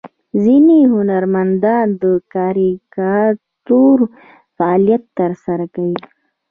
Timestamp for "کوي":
5.75-5.97